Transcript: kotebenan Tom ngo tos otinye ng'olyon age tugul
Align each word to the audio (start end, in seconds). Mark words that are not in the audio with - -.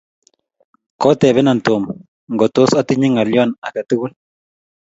kotebenan 1.01 1.59
Tom 1.65 1.83
ngo 2.33 2.45
tos 2.53 2.71
otinye 2.79 3.07
ng'olyon 3.09 3.49
age 3.67 3.81
tugul 3.89 4.11